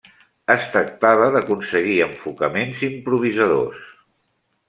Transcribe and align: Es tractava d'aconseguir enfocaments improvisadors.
Es 0.51 0.63
tractava 0.75 1.27
d'aconseguir 1.35 1.99
enfocaments 2.07 2.81
improvisadors. 2.89 3.87